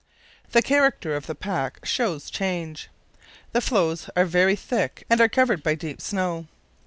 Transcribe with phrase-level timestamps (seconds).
[0.51, 2.89] The character of the pack shows change.
[3.51, 6.47] The floes are very thick and are covered by deep snow.